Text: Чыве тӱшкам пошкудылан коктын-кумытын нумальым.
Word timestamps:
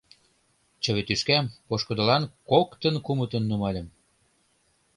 Чыве 0.83 1.01
тӱшкам 1.07 1.45
пошкудылан 1.67 2.23
коктын-кумытын 2.51 3.43
нумальым. 3.49 3.87